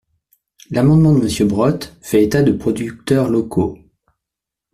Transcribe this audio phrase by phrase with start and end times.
[0.71, 3.77] L’amendement de Monsieur Brottes fait état de producteurs locaux.